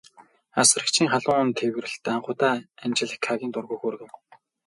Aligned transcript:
Асрагчийн 0.61 1.07
халуун 1.13 1.49
тэврэлт 1.59 2.03
анх 2.13 2.27
удаа 2.31 2.55
Анжеликагийн 2.83 3.51
дургүйг 3.53 3.79
хүргэв. 3.81 4.11